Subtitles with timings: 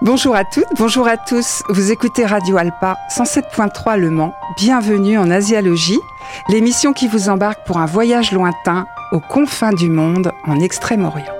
[0.00, 1.64] Bonjour à toutes, bonjour à tous.
[1.70, 4.32] Vous écoutez Radio Alpa 107.3 Le Mans.
[4.56, 5.98] Bienvenue en Asialogie,
[6.48, 11.34] l'émission qui vous embarque pour un voyage lointain aux confins du monde en Extrême-Orient.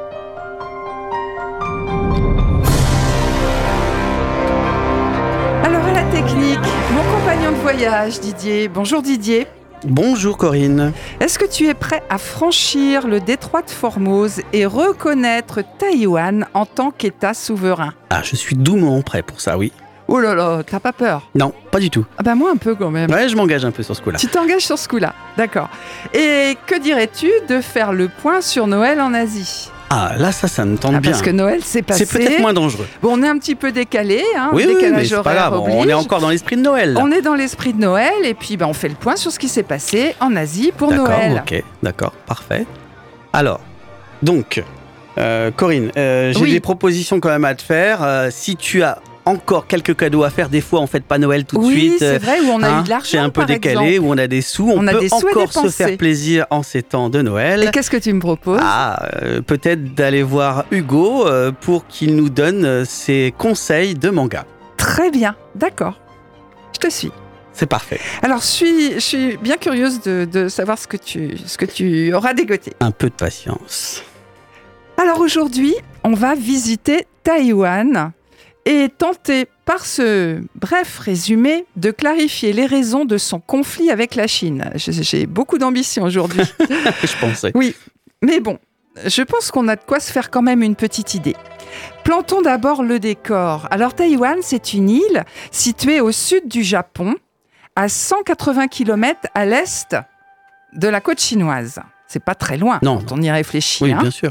[5.62, 6.58] Alors à la technique,
[6.92, 8.66] mon compagnon de voyage Didier.
[8.66, 9.46] Bonjour Didier.
[9.84, 10.92] Bonjour Corinne.
[11.20, 16.66] Est-ce que tu es prêt à franchir le détroit de Formose et reconnaître Taïwan en
[16.66, 17.94] tant qu'État souverain?
[18.10, 19.72] Ah, je suis doublement prêt pour ça, oui.
[20.08, 21.28] Oh là là, t'as pas peur?
[21.34, 22.04] Non, pas du tout.
[22.16, 23.10] Ah bah moi un peu quand même.
[23.10, 24.18] Ouais, je m'engage un peu sur ce coup-là.
[24.18, 25.68] Tu t'engages sur ce coup-là, d'accord.
[26.14, 29.70] Et que dirais-tu de faire le point sur Noël en Asie?
[29.90, 31.10] Ah, là, ça, ça me tente Ah, bien.
[31.12, 32.04] Parce que Noël s'est passé.
[32.04, 32.86] C'est peut-être moins dangereux.
[33.00, 35.58] Bon, on est un petit peu décalé, hein, Oui, oui, mais décalage c'est pas grave.
[35.60, 36.92] On est encore dans l'esprit de Noël.
[36.92, 37.00] là.
[37.02, 39.38] On est dans l'esprit de Noël et puis bah, on fait le point sur ce
[39.38, 41.42] qui s'est passé en Asie pour D'accord, Noël.
[41.46, 42.66] ok, d'accord, parfait.
[43.32, 43.60] Alors,
[44.22, 44.62] donc,
[45.16, 46.52] euh, Corinne, euh, j'ai Oui.
[46.52, 48.02] des propositions quand même à te faire.
[48.02, 51.44] Euh, si tu as encore quelques cadeaux à faire, des fois on fête pas Noël
[51.44, 51.98] tout de oui, suite.
[51.98, 53.06] c'est vrai, où on a hein, eu de l'argent.
[53.10, 54.06] C'est un peu décalé, exemple.
[54.08, 54.68] où on a des sous.
[54.68, 57.22] On, On a peut des sous à encore se faire plaisir en ces temps de
[57.22, 57.64] Noël.
[57.64, 58.60] Et qu'est-ce que tu me proposes?
[58.62, 64.10] Ah, euh, peut-être d'aller voir Hugo euh, pour qu'il nous donne euh, ses conseils de
[64.10, 64.44] manga.
[64.76, 66.00] Très bien, d'accord.
[66.74, 67.12] Je te suis.
[67.52, 68.00] C'est parfait.
[68.22, 71.64] Alors, je suis, je suis bien curieuse de, de savoir ce que, tu, ce que
[71.64, 72.72] tu auras dégoté.
[72.78, 74.04] Un peu de patience.
[74.96, 78.12] Alors aujourd'hui, on va visiter Taïwan
[78.68, 84.26] et tenter par ce bref résumé de clarifier les raisons de son conflit avec la
[84.26, 84.70] Chine.
[84.76, 86.42] J'ai beaucoup d'ambition aujourd'hui.
[86.60, 87.50] je pensais.
[88.20, 88.58] Mais bon,
[89.06, 91.34] je pense qu'on a de quoi se faire quand même une petite idée.
[92.04, 93.66] Plantons d'abord le décor.
[93.70, 97.14] Alors Taïwan, c'est une île située au sud du Japon,
[97.74, 99.96] à 180 km à l'est
[100.74, 101.80] de la côte chinoise.
[102.06, 102.98] C'est pas très loin Non.
[102.98, 103.84] quand on y réfléchit.
[103.84, 104.00] Oui, hein.
[104.02, 104.30] bien sûr.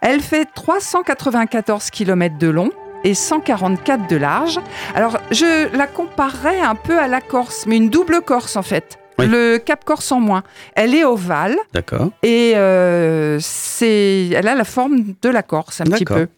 [0.00, 2.70] Elle fait 394 km de long
[3.04, 4.60] et 144 de large.
[4.94, 8.98] Alors, je la comparerais un peu à la Corse, mais une double Corse en fait.
[9.18, 9.26] Oui.
[9.26, 10.42] Le Cap Corse en moins.
[10.74, 12.08] Elle est ovale D'accord.
[12.22, 16.28] et euh, c'est, elle a la forme de la Corse un petit peu.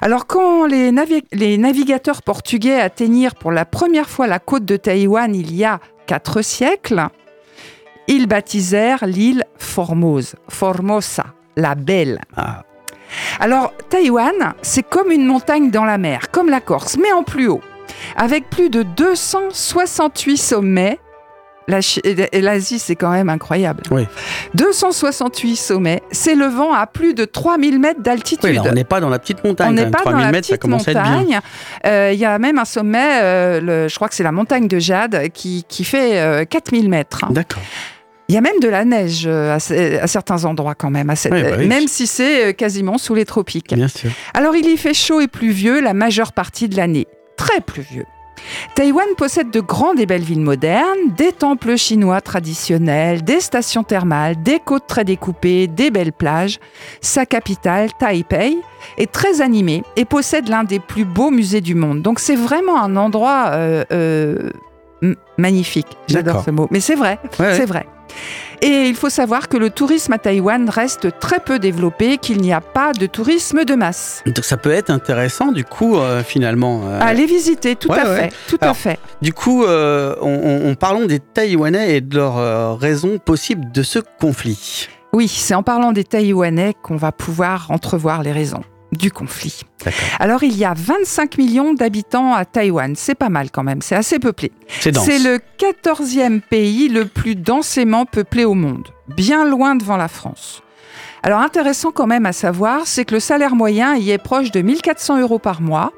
[0.00, 4.76] Alors quand les, navi- les navigateurs portugais atteignirent pour la première fois la côte de
[4.76, 7.08] Taïwan il y a quatre siècles,
[8.08, 11.26] ils baptisèrent l'île Formose, Formosa,
[11.56, 12.20] la belle.
[12.36, 12.62] Ah,
[13.40, 17.48] Alors, Taïwan, c'est comme une montagne dans la mer, comme la Corse, mais en plus
[17.48, 17.60] haut.
[18.16, 20.98] Avec plus de 268 sommets.
[21.68, 23.82] L'Asie, c'est quand même incroyable.
[23.90, 24.06] Oui.
[24.54, 28.44] 268 sommets s'élevant à plus de 3000 mètres d'altitude.
[28.48, 29.70] oui, on n'est pas dans la petite montagne.
[29.70, 31.40] On n'est pas dans 3000 la mètres, petite montagne.
[31.84, 34.68] Euh, Il y a même un sommet, euh, le- je crois que c'est la montagne
[34.68, 37.24] de Jade, qui, qui fait euh, 4000 mètres.
[37.30, 37.62] D'accord.
[38.28, 41.10] Il y a même de la neige euh, à, ce- à certains endroits quand même,
[41.10, 41.66] à cette- Oui, bah oui.
[41.68, 43.72] même si c'est euh, quasiment sous les tropiques.
[43.74, 44.10] Bien sûr.
[44.34, 47.06] Alors il y fait chaud et pluvieux la majeure partie de l'année.
[47.36, 48.04] Très pluvieux.
[48.74, 54.40] Taïwan possède de grandes et belles villes modernes, des temples chinois traditionnels, des stations thermales,
[54.42, 56.58] des côtes très découpées, des belles plages.
[57.00, 58.58] Sa capitale, Taipei,
[58.98, 62.02] est très animée et possède l'un des plus beaux musées du monde.
[62.02, 64.50] Donc c'est vraiment un endroit euh, euh,
[65.38, 65.86] magnifique.
[66.08, 66.68] J'adore ce mot.
[66.70, 67.54] Mais c'est vrai, Ouais, ouais.
[67.56, 67.86] c'est vrai.
[68.62, 72.52] Et il faut savoir que le tourisme à Taïwan reste très peu développé, qu'il n'y
[72.52, 74.22] a pas de tourisme de masse.
[74.24, 76.80] Donc ça peut être intéressant du coup euh, finalement.
[76.86, 78.98] euh, Allez visiter, tout Ouais, à fait, tout à Alors, fait.
[79.20, 83.82] Du coup, euh, on, on- parlons des Taïwanais et de leurs euh, raisons possibles de
[83.82, 84.88] ce conflit.
[85.12, 89.62] Oui, c'est en parlant des Taïwanais qu'on va pouvoir entrevoir les raisons du conflit.
[90.18, 92.94] Alors, il y a 25 millions d'habitants à Taïwan.
[92.96, 94.52] C'est pas mal quand même, c'est assez peuplé.
[94.78, 100.62] C'est le 14e pays le plus densément peuplé au monde, bien loin devant la France.
[101.22, 104.60] Alors, intéressant quand même à savoir, c'est que le salaire moyen y est proche de
[104.60, 105.92] 1400 euros par mois.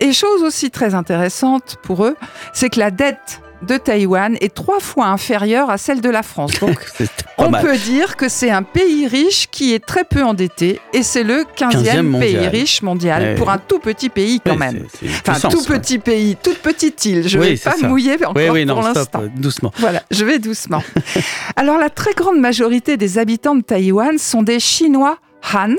[0.00, 2.16] Et chose aussi très intéressante pour eux,
[2.52, 6.58] c'est que la dette de Taïwan est trois fois inférieure à celle de la France.
[6.60, 6.78] Donc,
[7.38, 7.62] on mal.
[7.64, 11.44] peut dire que c'est un pays riche qui est très peu endetté et c'est le
[11.56, 13.34] 15e, 15e pays riche mondial Ouais.
[13.36, 14.86] pour un tout petit pays quand Oui, même.
[15.02, 17.26] Enfin, puissance, tout petit pays, toute petite île.
[17.28, 17.88] Je ne Oui, vais pas ça.
[17.88, 19.22] mouiller encore Oui, non, pour l'instant.
[19.22, 19.72] euh, doucement.
[19.78, 20.82] Voilà, je vais doucement.
[21.56, 25.18] Alors, la très grande majorité des habitants de Taïwan sont des Chinois
[25.54, 25.74] Han,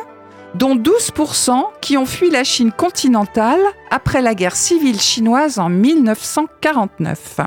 [0.55, 3.59] dont 12% qui ont fui la Chine continentale
[3.91, 7.39] après la guerre civile chinoise en 1949.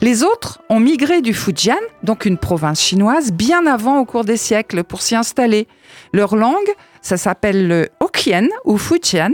[0.00, 4.36] Les autres ont migré du Fujian, donc une province chinoise, bien avant au cours des
[4.36, 5.66] siècles pour s'y installer.
[6.12, 6.68] Leur langue,
[7.02, 9.30] ça s'appelle le Hokkien ou Fujian,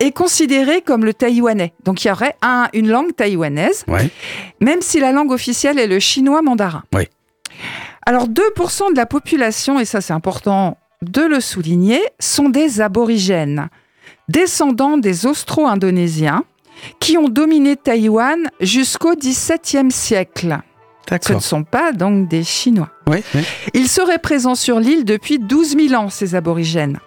[0.00, 1.74] est considérée comme le taïwanais.
[1.84, 4.08] Donc il y aurait un- une langue taïwanaise Ouais.
[4.60, 6.82] même si la langue officielle est le chinois mandarin.
[8.06, 13.68] Alors 2% de la population, et ça c'est important de le souligner, sont des aborigènes.
[14.28, 16.44] descendants des Austro-Indonésiens
[17.00, 20.58] qui ont dominé Taïwan jusqu'au XVIIe siècle.
[21.20, 22.88] Ce ne sont pas donc des Chinois.
[23.08, 23.22] Oui,
[23.74, 26.98] Ils seraient présents sur l'île depuis 12 000 ans, ces aborigènes.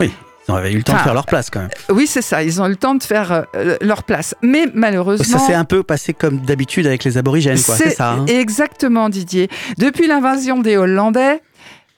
[0.00, 0.10] Oui,
[0.48, 1.70] ils ont eu le temps de faire leur place quand même.
[1.90, 4.34] Oui, c'est ça, ils ont eu le temps de faire euh, leur place.
[4.42, 5.38] Mais malheureusement...
[5.38, 7.76] Ça s'est un peu passé comme d'habitude avec les aborigènes, quoi.
[7.76, 8.12] C'est ça.
[8.12, 8.26] Hein.
[8.26, 9.48] Exactement, Didier.
[9.78, 11.40] Depuis l'invasion des Hollandais,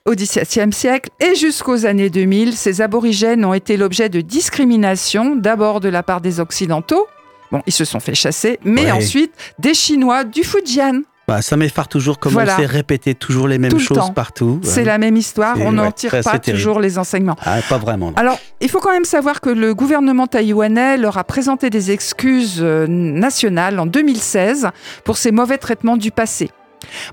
[0.07, 5.81] au XVIIe siècle et jusqu'aux années 2000, ces aborigènes ont été l'objet de discrimination, d'abord
[5.81, 7.07] de la part des Occidentaux,
[7.51, 11.03] bon, ils se sont fait chasser, mais ensuite des Chinois du Fujian.
[11.27, 12.55] Bah, ça m'effare toujours comment voilà.
[12.55, 14.61] on s'est répété toujours les mêmes choses partout.
[14.63, 17.37] C'est la même histoire, on n'en tire pas toujours les enseignements.
[17.45, 18.13] Ah, pas vraiment.
[18.17, 22.59] Alors, il faut quand même savoir que le gouvernement taïwanais leur a présenté des excuses
[22.61, 24.69] euh, nationales en 2016
[25.05, 26.51] pour ces mauvais traitements du passé.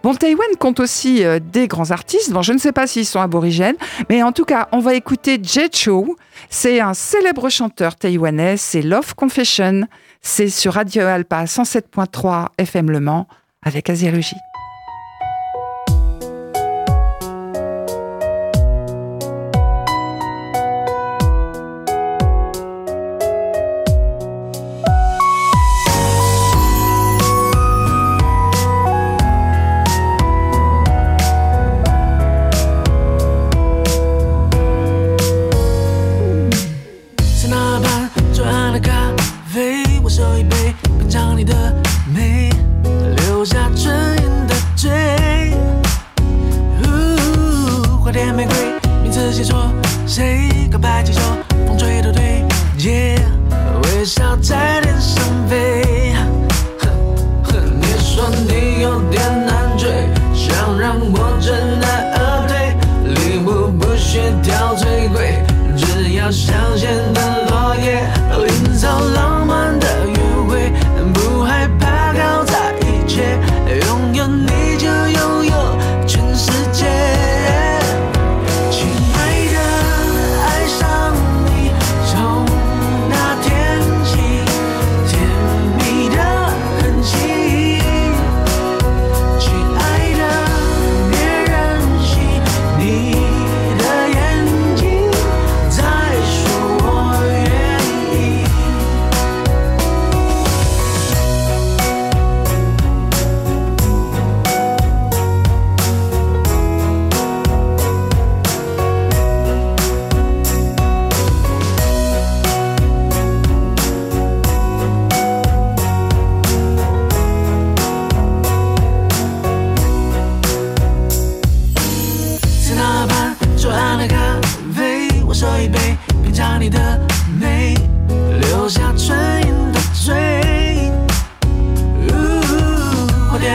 [0.03, 2.31] Bon, Taïwan compte aussi euh, des grands artistes.
[2.31, 3.77] Bon, je ne sais pas s'ils sont aborigènes,
[4.09, 6.17] mais en tout cas, on va écouter Jay Chou.
[6.49, 8.57] C'est un célèbre chanteur taïwanais.
[8.57, 9.83] C'est Love Confession.
[10.21, 13.27] C'est sur Radio Alpa 107.3 FM Le Mans
[13.63, 13.89] avec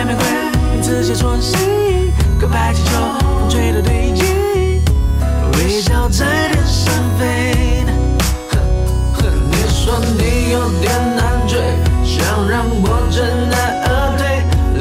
[0.06, 0.24] 玫瑰，
[0.72, 1.58] 名字写错心，
[2.40, 2.90] 告白气球，
[3.40, 4.22] 风吹的堆积，
[5.54, 7.84] 微笑在天上飞。
[9.50, 11.58] 你说你有点难追，
[12.04, 13.20] 想让我知
[13.50, 14.22] 难而退，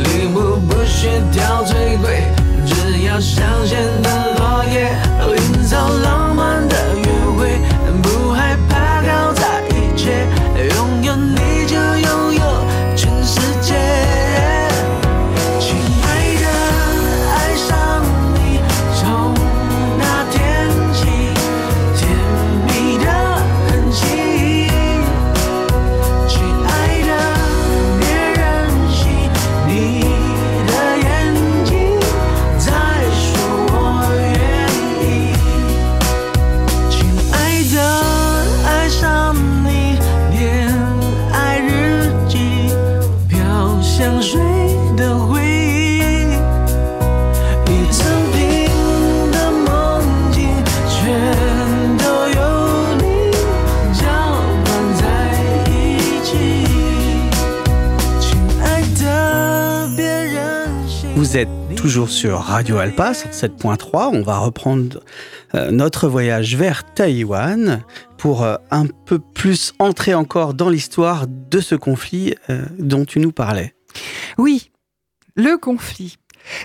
[0.03, 2.31] 礼物不需挑最贵，
[2.67, 4.34] 只要香榭的。
[61.85, 62.11] Azirugi.
[62.11, 64.09] sur Radio Alpa 7.3.
[64.13, 65.01] On va reprendre
[65.53, 67.83] euh, notre voyage vers Taïwan
[68.17, 73.19] pour euh, un peu plus entrer encore dans l'histoire de ce conflit euh, dont tu
[73.19, 73.75] nous parlais.
[74.37, 74.71] Oui,
[75.35, 76.17] le conflit.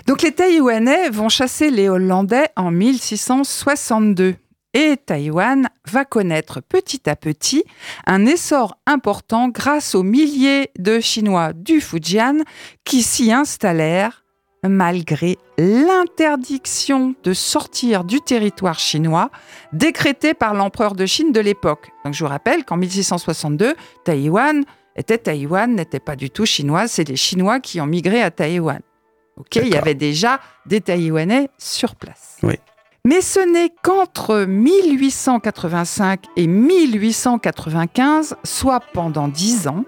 [0.07, 4.35] Donc les Taïwanais vont chasser les Hollandais en 1662
[4.73, 7.63] et Taïwan va connaître petit à petit
[8.07, 12.37] un essor important grâce aux milliers de Chinois du Fujian
[12.85, 14.21] qui s'y installèrent
[14.67, 19.31] malgré l'interdiction de sortir du territoire chinois
[19.73, 21.89] décrétée par l'empereur de Chine de l'époque.
[22.05, 23.75] Donc je vous rappelle qu'en 1662,
[24.05, 24.63] Taïwan
[24.95, 28.81] était Taïwan, n'était pas du tout chinois, c'est les Chinois qui ont migré à Taïwan.
[29.37, 32.37] Ok, il y avait déjà des Taïwanais sur place.
[32.43, 32.55] Oui.
[33.03, 39.85] Mais ce n'est qu'entre 1885 et 1895, soit pendant dix ans,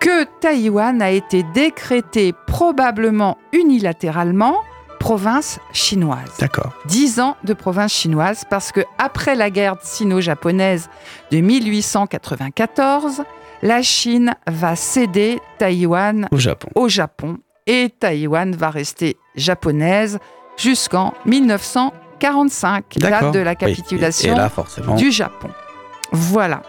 [0.00, 4.56] que Taïwan a été décrété probablement unilatéralement
[5.00, 6.36] province chinoise.
[6.40, 6.72] D'accord.
[6.86, 10.88] Dix ans de province chinoise parce que après la guerre sino-japonaise
[11.30, 13.22] de 1894,
[13.62, 16.68] la Chine va céder Taïwan Au Japon.
[16.74, 20.18] au Japon et Taïwan va rester japonaise
[20.56, 23.20] jusqu'en 1945, D'accord.
[23.20, 23.56] date de la Oui.
[23.56, 24.94] capitulation Et là, forcément.
[24.94, 25.48] du Japon.
[26.12, 26.62] Voilà.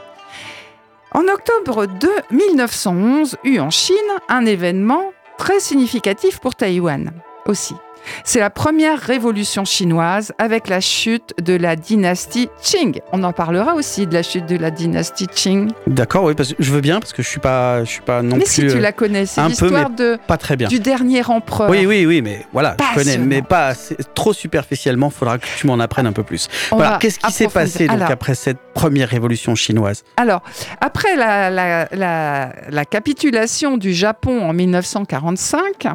[1.11, 3.95] En octobre de 1911, eut en Chine
[4.27, 7.11] un événement très significatif pour Taïwan
[7.45, 7.75] aussi.
[8.23, 13.01] C'est la première révolution chinoise avec la chute de la dynastie Qing.
[13.11, 15.69] On en parlera aussi de la chute de la dynastie Qing.
[15.85, 18.21] D'accord, oui, parce que je veux bien, parce que je suis pas, je suis pas
[18.21, 20.69] non mais plus si tu euh, la connais, c'est l'histoire de pas très bien.
[20.69, 21.69] du dernier empereur.
[21.69, 25.09] Oui, oui, oui, mais voilà, je connais, mais pas assez- trop superficiellement.
[25.09, 26.47] Faudra que tu m'en apprennes un peu plus.
[26.71, 30.03] On Voilà, qu'est-ce qui s'est passé donc Alors, après cette première révolution chinoise?
[30.15, 30.41] Alors,
[30.79, 35.87] après la, la- la- la capitulation du Japon en 1945,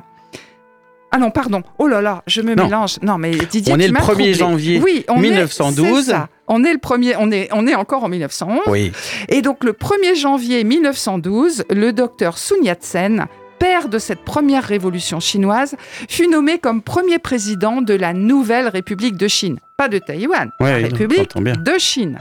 [1.16, 2.64] ah non, pardon, oh là là, je me Non.
[2.64, 2.96] mélange.
[3.02, 4.34] Non, mais Didier, On tu est le m'as 1er troublé.
[4.34, 6.04] janvier oui, on est- 1912.
[6.06, 6.28] c'est ça.
[6.48, 8.62] on est le premier, on est, on est encore en 1911.
[8.66, 8.90] Oui,
[9.28, 13.26] Et donc, le 1er janvier 1912, le docteur Sun Yat-sen,
[13.60, 15.76] père de cette première révolution chinoise,
[16.08, 19.58] fut nommé comme premier président de la nouvelle République de Chine.
[19.76, 22.18] Pas de Taïwan, Ouais, la République de Chine.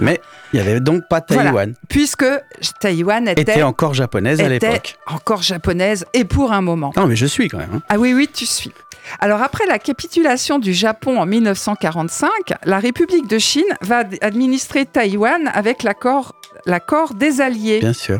[0.00, 0.20] Mais
[0.52, 1.44] il y avait donc pas Voilà.
[1.50, 1.74] Taïwan.
[1.88, 2.24] Puisque
[2.80, 4.96] Taïwan Était encore japonaise à l'époque.
[5.06, 6.92] encore japonaise et pour un moment.
[6.96, 7.70] Non, mais je suis quand même.
[7.74, 7.82] hein.
[7.88, 8.72] Ah oui, oui, tu suis.
[9.18, 12.28] Alors après la capitulation du Japon en 1945,
[12.64, 16.34] la République de Chine va ad- administrer Taïwan avec l'accord
[16.66, 17.80] l'accord des Alliés.
[17.80, 18.18] Bien sûr.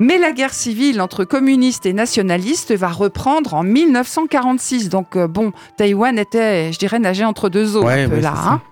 [0.00, 4.88] Mais la guerre civile entre communistes et nationalistes va reprendre en 1946.
[4.88, 8.20] Donc euh, bon, Taïwan était, je dirais, nagé entre deux eaux Ouais, un peu ouais,
[8.20, 8.34] là.
[8.36, 8.62] hein.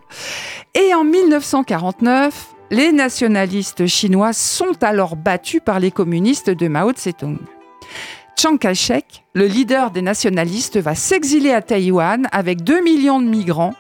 [0.75, 7.37] Et en 1949, les nationalistes chinois sont alors battus par les communistes de Mao Tse-tung.
[8.37, 13.75] Chiang Kai-shek, le leader des nationalistes, va s'exiler à Taïwan avec 2 millions de migrants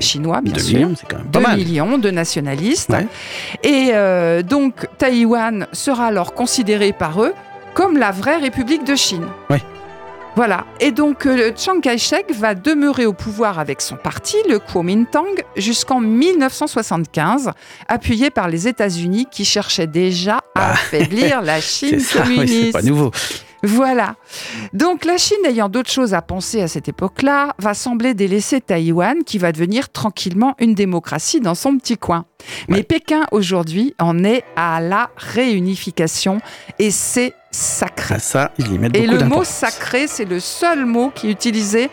[0.00, 0.76] Chinois, bien 2 sûr.
[0.78, 1.56] millions, c'est quand même pas 2 mal.
[1.56, 2.90] millions de nationalistes.
[2.90, 3.06] Ouais.
[3.62, 7.32] Et euh, donc, Taïwan sera alors considéré par eux
[7.74, 9.26] comme la vraie République de Chine.
[9.50, 9.62] Ouais.
[10.36, 10.64] Voilà.
[10.80, 16.00] Et donc, euh, Chiang Kai-shek va demeurer au pouvoir avec son parti, le Kuomintang, jusqu'en
[16.00, 17.50] 1975,
[17.88, 20.72] appuyé par les États-Unis qui cherchaient déjà à Ah.
[20.72, 22.62] affaiblir la Chine C'est ça, communiste.
[22.66, 23.10] c'est pas nouveau.
[23.64, 24.16] Voilà.
[24.72, 29.24] Donc la Chine, ayant d'autres choses à penser à cette époque-là, va sembler délaisser Taïwan,
[29.24, 32.26] qui va devenir tranquillement une démocratie dans son petit coin.
[32.68, 32.82] Mais Ouais.
[32.82, 36.40] Pékin, aujourd'hui, en est à la réunification,
[36.78, 38.16] et c'est sacré.
[38.16, 41.30] Ah, ça, ils y mettent Et le mot sacré, c'est le seul mot qui est
[41.30, 41.88] utilisé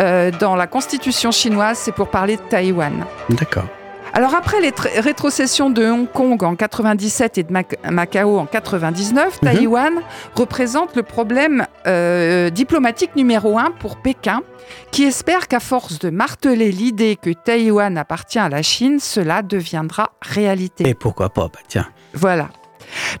[0.00, 3.04] euh, dans la constitution chinoise, c'est pour parler de Taïwan.
[3.28, 3.66] D'accord.
[4.14, 8.44] Alors après les tr- rétrocessions de Hong Kong en 97 et de Mac- Macao en
[8.46, 9.48] 99, Mhm.
[9.52, 9.92] Taïwan
[10.34, 14.42] représente le problème euh, diplomatique numéro un pour Pékin,
[14.90, 20.10] qui espère qu'à force de marteler l'idée que Taïwan appartient à la Chine, cela deviendra
[20.20, 20.86] réalité.
[20.88, 21.88] Et pourquoi pas bah, Tiens.
[22.12, 22.50] Voilà.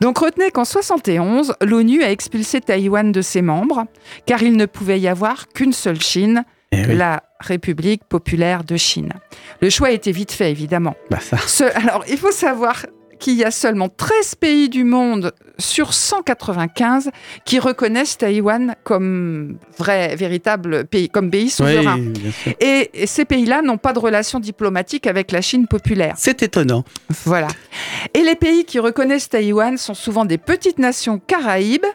[0.02, 3.84] Donc retenez qu'en 71, l'ONU a expulsé Taïwan de ses membres,
[4.26, 6.94] car il ne pouvait y avoir qu'une seule Chine, Eh oui.
[6.96, 9.12] la République populaire de Chine.
[9.60, 10.94] Le choix était vite fait, évidemment.
[11.10, 11.36] Bah, ça.
[11.46, 12.86] Ce- alors, il faut savoir
[13.18, 17.10] qu'il y a seulement 13 pays du monde sur 195
[17.44, 22.00] qui reconnaissent Taïwan comme vrai, véritable pays, comme pays souverain.
[22.00, 22.54] Oui.
[22.58, 26.14] Et, et ces pays-là n'ont pas de relations diplomatiques avec la Chine populaire.
[26.16, 26.82] C'est étonnant.
[27.24, 27.46] Voilà.
[28.14, 31.86] Et les pays qui reconnaissent Taïwan sont souvent des petites nations caraïbes,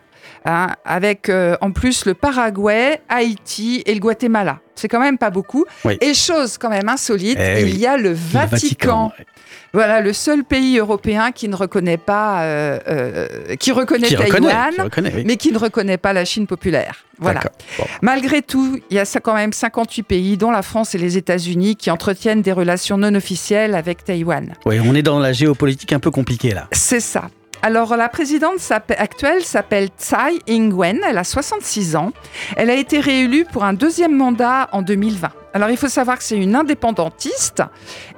[0.48, 4.60] hein, avec euh, en plus le Paraguay, Haïti et le Guatemala.
[4.76, 5.66] C'est quand même pas beaucoup.
[5.86, 5.98] Oui.
[6.02, 7.78] Et chose quand même insolite, Eh il oui.
[7.78, 9.12] y a le Le Vatican.
[9.20, 9.26] ouais.
[9.74, 14.48] Voilà, le seul pays européen qui ne reconnaît pas, euh, euh, qui reconnaît Qui reconnaît,
[14.50, 15.24] Taïwan, qui reconnaît, oui.
[15.26, 17.04] mais qui ne reconnaît pas la Chine populaire.
[17.20, 17.42] Voilà.
[17.78, 17.84] Bon.
[18.02, 21.76] Malgré tout, il y a quand même 58 pays, dont la France et les États-Unis,
[21.76, 24.54] qui entretiennent des relations non officielles avec Taïwan.
[24.66, 26.68] Oui, on est dans la géopolitique un peu compliquée là.
[26.72, 27.30] C'est ça.
[27.62, 28.60] Alors, la présidente
[28.98, 31.00] actuelle s'appelle Tsai Ing-wen.
[31.08, 32.12] Elle a 66 ans.
[32.56, 35.30] Elle a été réélue pour un deuxième mandat en 2020.
[35.58, 37.64] Alors il faut savoir que c'est une indépendantiste.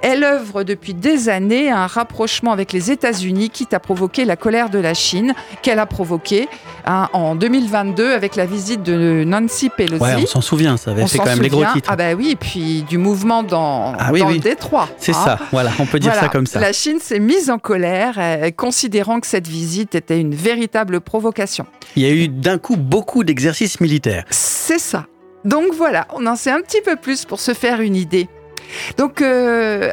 [0.02, 4.36] Elle œuvre depuis des années à un rapprochement avec les États-Unis, quitte à provoquer la
[4.36, 5.32] colère de la Chine,
[5.62, 6.50] qu'elle a provoqué
[6.84, 10.02] hein, en 2022 avec la visite de Nancy Pelosi.
[10.02, 11.88] Ouais, on s'en souvient, ça avait fait quand même les gros titres.
[11.90, 14.90] Ah bah oui, et puis du mouvement dans, ah oui, le Détroit.
[14.98, 15.46] C'est ça, hein.
[15.50, 16.60] voilà, on peut dire ça comme ça.
[16.60, 21.64] La Chine s'est mise en colère, euh, considérant que cette visite était une véritable provocation.
[21.96, 24.24] Il y a eu d'un coup beaucoup d'exercices militaires.
[24.28, 25.06] C'est ça.
[25.44, 28.28] Donc voilà, on en sait un petit peu plus pour se faire une idée.
[28.96, 29.92] Donc, euh,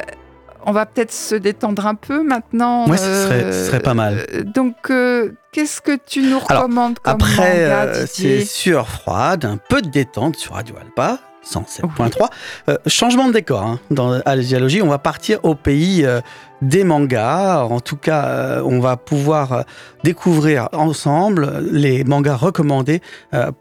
[0.66, 2.88] on va peut-être se détendre un peu maintenant.
[2.88, 4.26] Oui, ce, serait, pas mal.
[4.32, 9.82] Euh, donc, euh, qu'est-ce que tu nous recommandes comme Après, c'est sur froide, un peu
[9.82, 11.18] de détente sur Radio Alpa.
[11.48, 12.28] 107.3.
[12.68, 13.80] Euh, changement de décor hein.
[13.90, 14.82] dans Alésiologie.
[14.82, 16.20] On va partir au pays euh,
[16.62, 17.64] des mangas.
[17.64, 19.64] En tout cas, euh, on va pouvoir
[20.04, 23.00] découvrir ensemble les mangas recommandés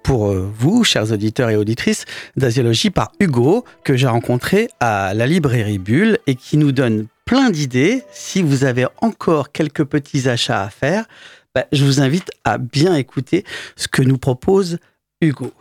[0.04, 5.80] pour vous, chers auditeurs et auditrices d'Asiologie, par Hugo, que j'ai rencontré à la librairie
[5.80, 8.04] Bulle et qui nous donne plein d'idées.
[8.12, 11.06] Si vous avez encore quelques petits achats à faire,
[11.54, 13.44] bah, je vous invite à bien écouter
[13.76, 14.78] ce que nous propose
[15.22, 15.52] Hugo.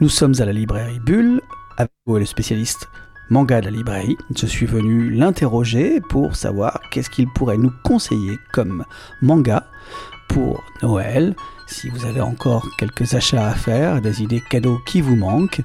[0.00, 1.40] Nous sommes à la librairie Bulle,
[1.76, 2.88] avec le spécialiste
[3.30, 4.16] manga de la librairie.
[4.36, 8.84] Je suis venu l'interroger pour savoir qu'est-ce qu'il pourrait nous conseiller comme
[9.20, 9.66] manga
[10.28, 11.34] pour Noël.
[11.66, 15.62] Si vous avez encore quelques achats à faire, des idées cadeaux qui vous manquent,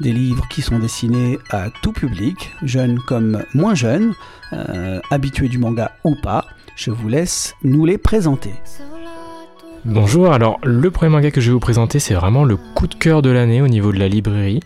[0.00, 4.14] des livres qui sont destinés à tout public, jeunes comme moins jeunes,
[4.52, 8.54] euh, habitués du manga ou pas, je vous laisse nous les présenter.
[9.84, 12.94] Bonjour, alors le premier manga que je vais vous présenter, c'est vraiment le coup de
[12.94, 14.60] cœur de l'année au niveau de la librairie.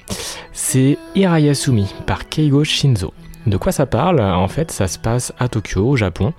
[0.53, 3.15] C'est Hirayasumi par Keigo Shinzo.
[3.47, 4.21] De quoi ça parle?
[4.21, 6.35] En fait, ça se passe à Tokyo, au Japon.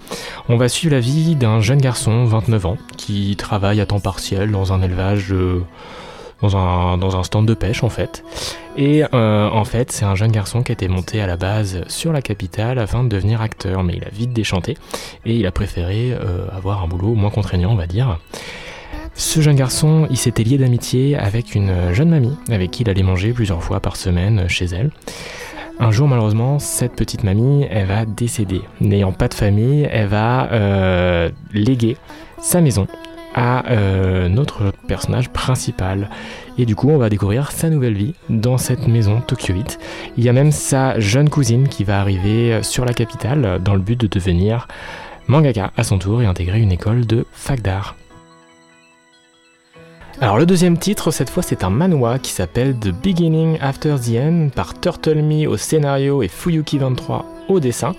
[0.48, 4.52] On va suivre la vie d'un jeune garçon, 29 ans, qui travaille à temps partiel
[4.52, 5.34] dans un élevage,
[6.44, 8.24] dans, un, dans, un, stand de pêche en fait.
[8.78, 12.14] Et euh, en fait, c'est un jeune garçon qui été monté à la base sur
[12.14, 14.78] la capitale afin de devenir acteur, mais il a vite déchanté
[15.26, 18.20] et il a préféré euh, avoir un boulot moins contraignant, on va dire.
[19.20, 23.02] Ce jeune garçon, il s'était lié d'amitié avec une jeune mamie avec qui il allait
[23.02, 24.92] manger plusieurs fois par semaine chez elle.
[25.80, 28.62] Un jour, malheureusement, cette petite mamie, elle va décéder.
[28.80, 31.98] N'ayant pas de famille, elle va euh, léguer
[32.40, 32.86] sa maison
[33.34, 36.12] à euh, notre personnage principal.
[36.60, 39.80] Et du coup, on va découvrir sa nouvelle vie dans cette maison tokyoïte.
[40.18, 43.82] Il y a même sa jeune cousine qui va arriver sur la capitale dans le
[43.82, 44.68] but de devenir
[45.28, 47.96] mangaka à son tour et intégrer une école de fac d'art.
[50.20, 54.16] Alors le deuxième titre, cette fois c'est un manhwa qui s'appelle The Beginning After the
[54.18, 57.94] End par Turtle Me au scénario et Fuyuki23 au dessin.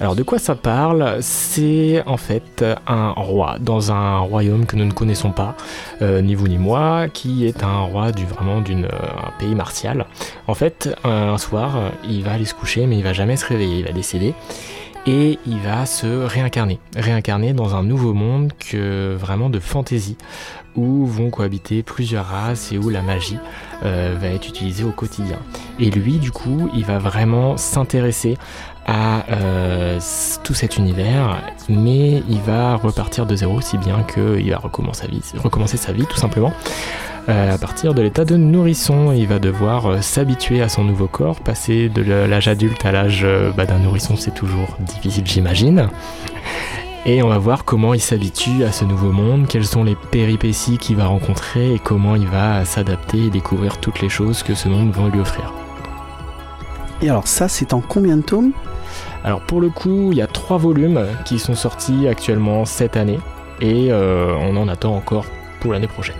[0.00, 1.18] Alors de quoi ça parle?
[1.20, 5.56] C'est en fait un roi dans un royaume que nous ne connaissons pas,
[6.00, 8.88] euh, ni vous ni moi, qui est un roi vraiment d'un euh,
[9.38, 10.06] pays martial.
[10.46, 13.80] En fait, un soir, il va aller se coucher, mais il va jamais se réveiller,
[13.80, 14.34] il va décéder
[15.06, 20.18] et il va se réincarner, réincarner dans un nouveau monde que vraiment de fantaisie
[20.78, 23.38] où vont cohabiter plusieurs races et où la magie
[23.84, 25.38] euh, va être utilisée au quotidien.
[25.78, 28.38] Et lui, du coup, il va vraiment s'intéresser
[28.86, 29.98] à euh,
[30.44, 35.92] tout cet univers, mais il va repartir de zéro, si bien qu'il va recommencer sa
[35.92, 36.52] vie, tout simplement.
[37.28, 41.40] Euh, à partir de l'état de nourrisson, il va devoir s'habituer à son nouveau corps,
[41.40, 45.88] passer de l'âge adulte à l'âge bah, d'un nourrisson, c'est toujours difficile, j'imagine.
[47.10, 50.76] Et on va voir comment il s'habitue à ce nouveau monde, quelles sont les péripéties
[50.76, 54.68] qu'il va rencontrer et comment il va s'adapter et découvrir toutes les choses que ce
[54.68, 55.54] monde va lui offrir.
[57.00, 58.52] Et alors ça, c'est en combien de tomes?
[59.24, 63.20] Alors pour le coup, il y a trois volumes qui sont sortis actuellement cette année
[63.62, 65.24] et euh, on en attend encore
[65.60, 66.18] pour l'année prochaine.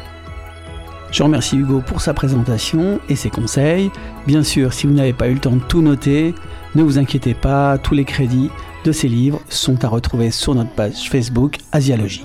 [1.11, 3.90] Je remercie Hugo pour sa présentation et ses conseils.
[4.27, 6.35] Bien sûr, si vous n'avez pas eu le temps de tout noter,
[6.79, 8.51] ne vous inquiétez pas, tous les crédits
[8.85, 12.25] de ces livres sont à retrouver sur notre page Facebook Asialogie.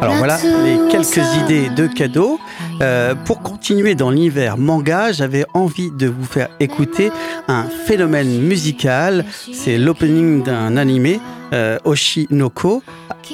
[0.00, 2.40] Alors voilà les quelques idées de cadeaux.
[2.81, 7.11] Euh, pour continuer dans l'univers manga, j'avais envie de vous faire écouter
[7.47, 9.25] un phénomène musical.
[9.53, 11.19] C'est l'opening d'un animé,
[11.53, 12.83] euh, Oshinoko,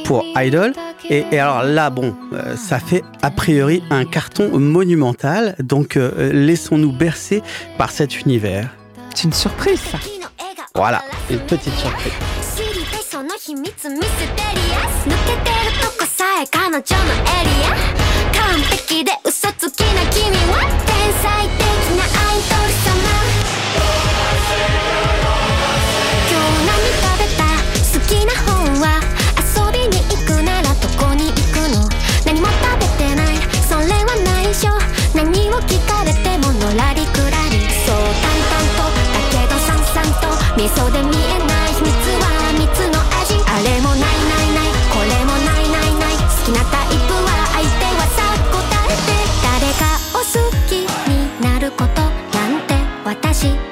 [0.06, 0.74] pour Idol.
[1.10, 5.56] Et, alors là, bon, euh, ça fait a priori un carton monumental.
[5.60, 7.42] Donc laissons-nous bercer
[7.78, 8.70] par cet univers.
[9.14, 10.00] C'est une surprise, ça.
[10.74, 12.14] Voilà, une petite surprise.
[16.52, 18.19] 彼女のエリア
[18.51, 21.63] 完璧で嘘つきな君は天才的
[21.95, 22.90] なアイドルさ
[53.41, 53.70] 起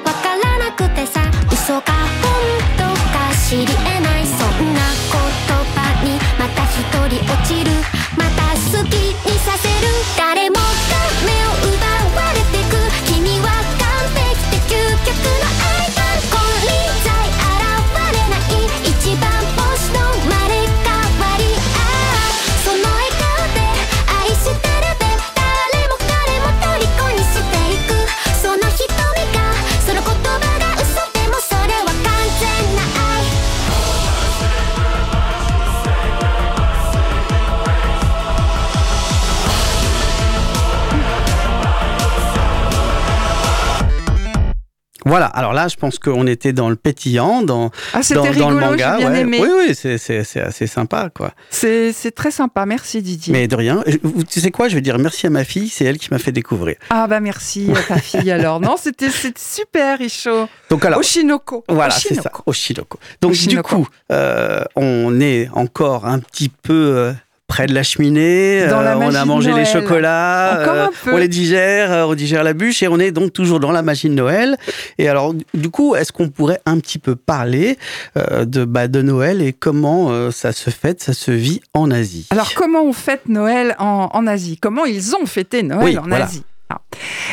[45.61, 48.65] là, je pense qu'on était dans le pétillant, dans, Ah, dans, c'était dans rigolo, le
[48.65, 48.97] manga.
[48.97, 49.19] bien ouais.
[49.21, 49.39] aimé.
[49.41, 51.33] Oui, oui, c'est- assez sympa, quoi.
[51.49, 53.33] C'est très sympa, merci Didier.
[53.33, 53.83] Mais de rien.
[54.29, 56.31] Tu sais quoi, je vais dire merci à ma fille, c'est elle qui m'a fait
[56.31, 56.75] découvrir.
[56.89, 58.59] Ah bah merci à ta fille alors.
[58.59, 60.47] Non, c'était super, Richo.
[60.69, 61.63] Donc alors, Oshinoko.
[61.67, 62.45] Voilà, c'est ça, Oshinoko.
[62.45, 62.99] Oshinoko.
[63.21, 63.77] Donc Oshinoko.
[63.77, 67.13] du coup, euh, on est encore un petit peu euh,
[67.49, 68.65] près de la cheminée.
[68.67, 72.43] Dans la euh, on a mangé les chocolats, euh, on les digère, euh, on digère
[72.43, 74.55] la bûche et on est donc toujours dans la magie de Noël.
[74.97, 77.77] Et alors, du coup, est-ce qu'on pourrait un petit peu parler
[78.15, 82.27] de, bah, de Noël et comment ça se fête, ça se vit en Asie?
[82.29, 84.57] Alors comment on fête Noël en, en Asie?
[84.57, 86.25] Comment ils ont fêté Noël Oui, en voilà.
[86.25, 86.43] Asie?
[86.69, 86.81] Ah.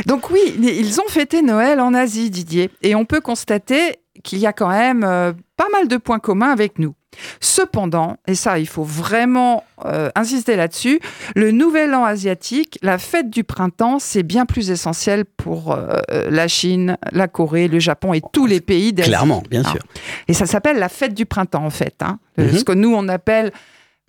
[0.07, 2.71] Donc oui, ils ont fêté Noël en Asie, Didier.
[2.83, 6.51] Et on peut constater qu'il y a quand même euh, pas mal de points communs
[6.51, 6.95] avec nous.
[7.41, 11.01] Cependant, et ça il faut vraiment euh, insister là-dessus,
[11.35, 15.99] le nouvel an asiatique, la fête du printemps, c'est bien plus essentiel pour euh,
[16.31, 19.09] la Chine, la Corée, le Japon et tous les pays d'Asie.
[19.11, 19.71] Clairement, bien Ah.
[19.71, 19.81] sûr.
[20.29, 21.95] Et ça s'appelle la fête du printemps, en fait.
[22.01, 22.19] hein.
[22.39, 22.59] Euh, Mhm.
[22.59, 23.51] Ce que nous, on appelle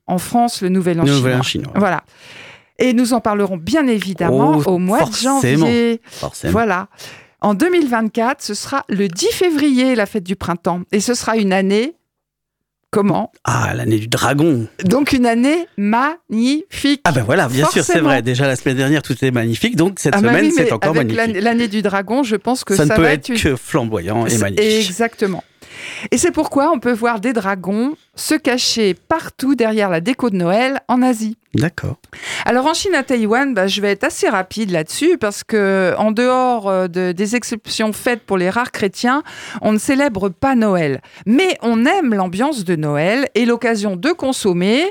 [0.06, 1.40] en France le Nouvel An Nouvel chinois.
[1.40, 1.74] An chinois.
[1.76, 2.04] Voilà.
[2.80, 5.40] Et nous en parlerons bien évidemment Oh, au mois forcément.
[5.42, 6.02] de janvier.
[6.06, 6.52] Forcément.
[6.52, 6.88] Voilà.
[7.42, 10.82] En 2024, ce sera le 10 février, la fête du printemps.
[10.92, 11.94] Et ce sera une année.
[12.90, 14.66] Comment Ah, l'année du dragon.
[14.86, 17.02] Donc une année magnifique.
[17.04, 18.22] Ah ben voilà, bien sûr, c'est vrai.
[18.22, 20.92] Déjà la semaine dernière, tout était magnifique, donc cette Ah bah semaine, oui, c'est encore
[20.92, 21.18] avec magnifique.
[21.18, 23.56] l'année- L'année du dragon, je pense que ça ça, ne peut va être une- que
[23.58, 24.66] flamboyant et magnifique.
[24.88, 25.44] Exactement.
[26.12, 30.36] Et c'est pourquoi on peut voir des dragons se cacher partout derrière la déco de
[30.36, 31.38] Noël en Asie.
[31.54, 31.98] D'accord.
[32.46, 36.12] Alors en Chine à Taïwan, bah, je vais être assez rapide là-dessus parce que en
[36.12, 39.24] dehors euh, de- des exceptions faites pour les rares chrétiens,
[39.62, 41.02] on ne célèbre pas Noël.
[41.26, 44.84] Mais on aime l'ambiance de Noël et l'occasion de consommer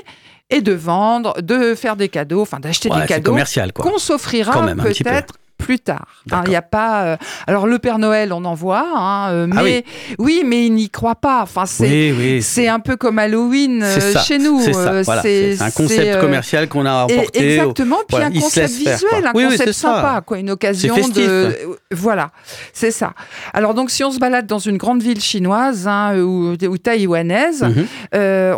[0.49, 3.83] et de vendre, de faire des cadeaux, enfin d'acheter Ouais, des cadeaux commercial, quoi.
[3.83, 6.05] qu'on s'offrira peut-être plus tard.
[6.25, 6.47] Il D'accord.
[6.49, 7.03] n'y a pas.
[7.05, 7.17] euh,
[7.47, 9.83] Alors le Père Noël, on en voit, hein, euh, Ah mais
[10.19, 10.43] oui.
[10.45, 11.41] mais il n'y croit pas.
[11.41, 12.41] Enfin, c'est Oui, oui.
[12.41, 14.59] c'est un peu comme Halloween euh, ça, chez nous.
[14.61, 15.21] C'est voilà.
[15.59, 19.31] Un concept commercial qu'on a au- exactement, puis voilà, un il concept faire, visuel, un
[19.31, 19.95] concept ça.
[19.95, 21.15] sympa, quoi, une occasion festif.
[21.27, 21.55] de,
[21.91, 22.29] voilà,
[22.73, 23.13] c'est ça.
[23.53, 27.63] Alors donc si on se balade dans une grande ville chinoise hein, ou, ou taïwanaise,
[27.63, 27.85] Mhm.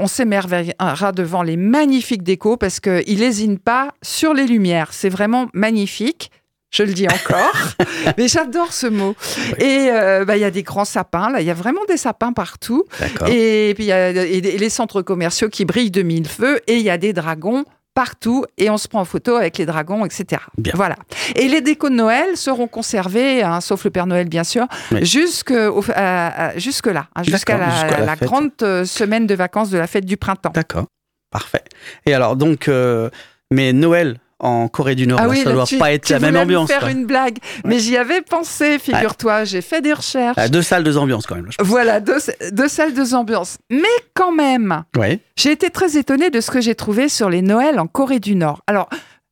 [0.02, 4.90] on s'émerveillera devant les magnifiques décos parce qu'ils lésinent pas sur les lumières.
[4.92, 6.32] C'est vraiment magnifique.
[6.72, 7.52] Je le dis encore,
[8.18, 9.16] mais j'adore ce mot.
[9.58, 11.98] Et euh, bah, il y a des grands sapins, là, il y a vraiment des
[11.98, 12.86] sapins partout.
[13.00, 13.28] D'accord.
[13.30, 16.60] Et puis il y a et- et les centres commerciaux qui brillent de mille feux
[16.68, 19.66] et il y a des dragons partout et on se prend en photo avec les
[19.66, 20.42] dragons, etc.
[20.58, 20.72] Bien.
[20.76, 20.96] Voilà.
[21.36, 25.04] Et les décos de Noël seront conservés, hein, sauf le Père Noël bien sûr, Oui.
[25.04, 25.52] jusque,
[25.96, 30.18] à- jusque là, hein, jusqu'à la, grande euh, semaine de vacances de la fête du
[30.18, 30.52] printemps.
[30.54, 30.86] D'accord.
[31.32, 31.64] Parfait.
[32.06, 33.10] Et alors, donc, euh,
[33.52, 36.20] mais Noël en Corée du Nord, là, ça Ah là, doit tu- pas être la
[36.20, 36.70] même ambiance.
[36.70, 36.92] faire quoi.
[36.92, 40.36] une blague, mais j'y avais pensé, figure-toi, j'ai fait des recherches.
[40.38, 41.46] Ah, deux salles, deux ambiances quand même.
[41.48, 41.52] là.
[41.60, 42.18] Voilà, deux,
[42.52, 43.58] deux salles, deux ambiances.
[43.70, 45.20] Mais quand même, Ouais.
[45.36, 48.36] J'ai été très étonnée de ce que j'ai trouvé sur les Noëls en Corée du
[48.36, 48.62] Nord.
[48.68, 48.90] Alors,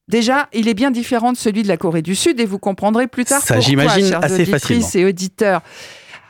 [0.07, 3.07] déjà, il est bien différent de celui de la Corée du Sud et vous comprendrez
[3.07, 4.51] plus tard Ça, pourquoi, j'imagine chères assez auditrices
[4.85, 4.87] facilement.
[4.95, 5.61] et auditeurs.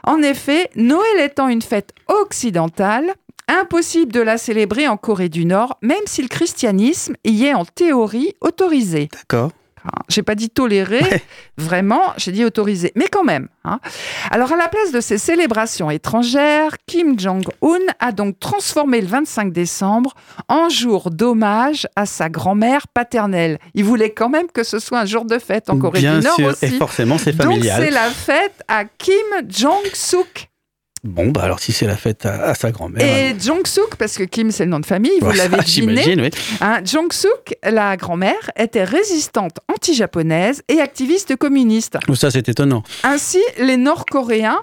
[0.04, 3.06] En effet, Noël étant une fête occidentale,
[3.48, 7.66] impossible de la célébrer en Corée du Nord, même si le christianisme y est en
[7.66, 9.10] théorie autorisé.
[9.14, 9.52] D'accord.
[9.86, 11.22] Hein, J'ai pas dit tolérer, Ouais.
[11.58, 13.48] vraiment, j'ai dit autorisé, mais quand même.
[13.64, 13.80] hein.
[14.32, 19.54] Alors, à la place de ces célébrations étrangères, Kim Jong-un a donc transformé le 25
[19.54, 20.14] décembre
[20.50, 23.60] en jour d'hommage à sa grand-mère paternelle.
[23.76, 26.26] Il voulait quand même que ce soit un jour de fête en Corée Bien du
[26.26, 26.48] Nord sûr.
[26.50, 26.66] aussi.
[26.66, 27.82] Et forcément, c'est donc, familial.
[27.82, 29.14] c'est la fête à Kim
[29.48, 30.50] Jong-suk.
[31.04, 33.06] Bon, bah alors si c'est la fête à, à sa grand-mère.
[33.06, 36.16] Et Jong-suk, parce que Kim, c'est le nom de famille, vous l'avez deviné.
[36.22, 36.30] Oui.
[36.62, 41.98] Hein, Jong-suk, la grand-mère, était résistante anti-japonaise et activiste communiste.
[42.16, 42.84] Ça, c'est étonnant.
[43.04, 44.60] Ainsi, les Nord-Coréens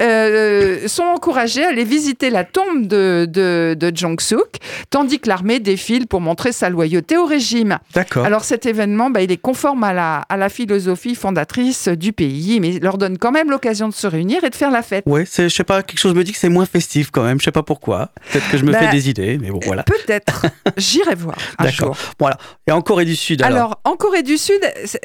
[0.00, 4.56] euh, sont encouragés à aller visiter la tombe de, de, de Jong-suk,
[4.90, 7.78] tandis que l'armée défile pour montrer sa loyauté au régime.
[7.94, 8.24] D'accord.
[8.26, 12.60] Alors cet événement, bah, il est conforme à la, à la philosophie fondatrice du pays,
[12.60, 15.04] mais il leur donne quand même l'occasion de se réunir et de faire la fête.
[15.26, 17.38] C'est, je sais pas, quelque chose me dit que c'est moins festif quand même.
[17.40, 18.10] Je sais pas pourquoi.
[18.32, 19.82] Peut-être que je me Bah, fais des idées, mais bon, voilà.
[19.82, 20.46] Peut-être.
[20.76, 21.94] J'irai voir un D'accord.
[21.94, 21.96] jour.
[22.18, 22.36] Voilà.
[22.66, 23.56] Et en Corée du Sud, alors?
[23.56, 24.60] Alors, en Corée du Sud,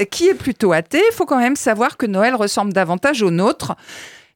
[0.10, 3.75] qui est plutôt athée, il faut quand même savoir que Noël ressemble davantage au nôtre.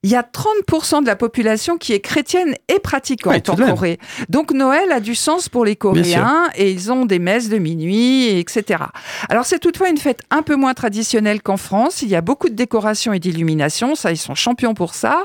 [0.06, 3.56] Il y a 30% de la population qui est chrétienne et pratiquante Ouais, en.
[3.56, 3.98] Corée.
[4.28, 8.28] Donc Noël a du sens pour les Coréens et ils ont des messes de minuit,
[8.38, 8.84] etc.
[9.28, 12.02] Alors c'est toutefois une fête un peu moins traditionnelle qu'en France.
[12.02, 15.24] Il y a beaucoup de décorations et d'illuminations, ça ils sont champions pour ça.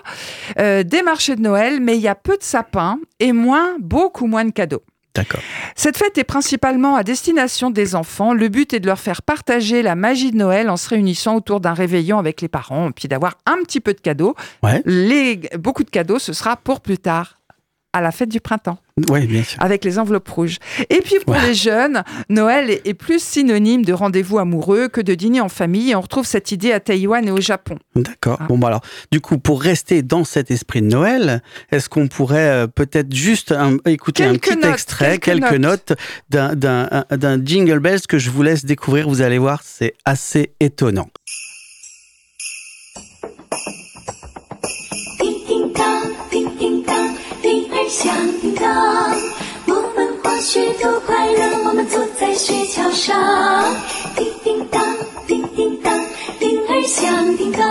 [0.58, 4.26] Euh, des marchés de Noël, mais il y a peu de sapins et moins, beaucoup
[4.26, 4.82] moins de cadeaux.
[5.13, 5.41] D'accord.
[5.76, 8.34] Cette fête est principalement à destination des enfants.
[8.34, 11.60] Le but est de leur faire partager la magie de Noël en se réunissant autour
[11.60, 14.36] d'un réveillon avec les parents, et puis d'avoir un petit peu de cadeaux.
[14.63, 14.82] Ouais.
[14.86, 17.39] Les, beaucoup de cadeaux, ce sera pour plus tard,
[17.93, 18.78] à la fête du printemps,
[19.10, 19.62] Oui, bien sûr.
[19.62, 20.58] avec les enveloppes rouges.
[20.90, 21.48] Et puis pour Ouais.
[21.48, 25.92] les jeunes, Noël est, est plus synonyme de rendez-vous amoureux que de dîner en famille.
[25.92, 27.78] Et on retrouve cette idée à Taïwan et au Japon.
[27.96, 28.38] D'accord.
[28.42, 28.46] Ah.
[28.48, 32.50] Bon, bah alors, du coup, pour rester dans cet esprit de Noël, est-ce qu'on pourrait
[32.50, 35.94] euh, peut-être juste un- écouter un Quelques petit notes, extrait, quelques quelques notes
[36.30, 39.94] d'un- d'un un- d'un Jingle Bells que je vous laisse découvrir Vous allez voir, c'est
[40.06, 41.10] assez étonnant.
[47.90, 49.12] 铃儿响叮当。
[49.66, 53.64] 我们滑雪多快乐，我们坐在雪橇上。
[54.14, 54.81] 叮叮当，
[55.27, 55.92] 叮叮当，
[56.38, 57.68] 铃儿响叮当。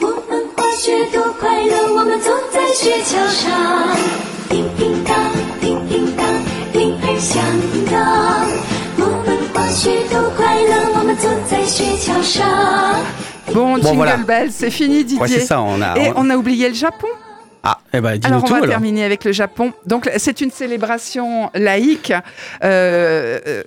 [0.00, 3.96] 我们滑雪多快乐，我们坐在雪橇上。
[4.48, 5.16] 叮叮当，
[5.60, 6.24] 叮叮当，
[6.72, 8.46] 铃儿响叮当。
[8.98, 12.46] 我们滑雪多快乐，我们坐在雪橇上。
[13.52, 14.16] Bon, Jingle voilà.
[14.24, 15.20] Bell, c'est fini Didier.
[15.20, 15.98] Ouais, c'est ça, on a.
[15.98, 17.08] Et on- on a oublié le Japon.
[17.97, 18.69] Eh ben, Alors, on tout va alors.
[18.69, 19.73] terminer avec le Japon.
[19.85, 22.13] Donc, c'est une célébration laïque.
[22.63, 23.63] Euh, euh,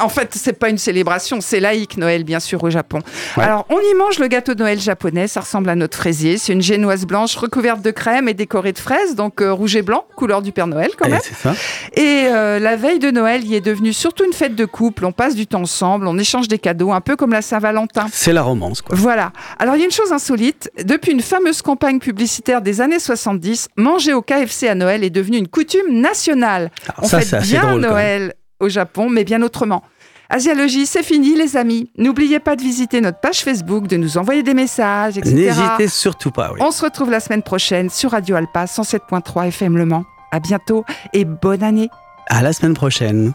[0.00, 3.00] en fait, c'est pas une célébration, c'est laïque Noël, bien sûr, au Japon.
[3.36, 3.44] Ouais.
[3.44, 5.28] Alors, on y mange le gâteau de Noël japonais.
[5.28, 6.38] Ça ressemble à notre fraisier.
[6.38, 9.82] C'est une génoise blanche recouverte de crème et décorée de fraises, donc euh, rouge et
[9.82, 11.20] blanc, couleur du Père Noël quand Eh, même.
[11.42, 11.54] ça.
[11.94, 12.24] Et
[12.60, 15.04] la veille de Noël, il est devenu surtout une fête de couple.
[15.04, 18.06] On passe du temps ensemble, on échange des cadeaux, un peu comme la Saint-Valentin.
[18.12, 18.96] C'est la romance, quoi.
[18.96, 19.32] Voilà.
[19.58, 20.70] Alors, il y a une chose insolite.
[20.84, 25.38] Depuis une fameuse campagne publicitaire des années 70, manger au KFC à Noël est devenu
[25.38, 26.70] une coutume nationale.
[26.88, 27.80] Alors On ça, bien drôle.
[27.80, 29.82] Noël au Japon, mais bien autrement.
[30.30, 31.90] Asialogie, c'est fini, les amis.
[31.98, 35.34] N'oubliez pas de visiter notre page Facebook, de nous envoyer des messages, etc.
[35.34, 36.60] N'hésitez surtout pas, oui.
[36.62, 40.04] On se retrouve la semaine prochaine sur Radio Alpa 107.3 FM Le Mans.
[40.32, 41.90] À bientôt et bonne année.
[42.28, 43.32] À la semaine prochaine.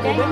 [0.00, 0.24] 次は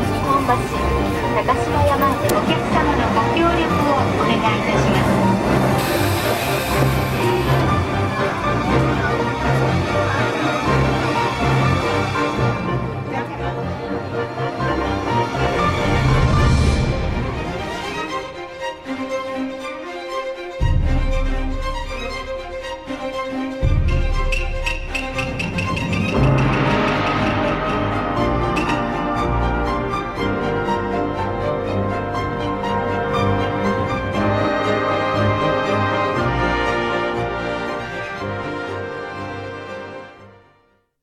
[0.00, 0.58] 日本橋
[1.34, 5.03] 高島山へお客様のご協力をお願いいたします。